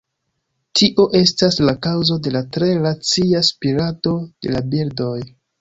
[0.79, 5.17] Tio estas la kaŭzo de la tre racia spirado de la birdoj.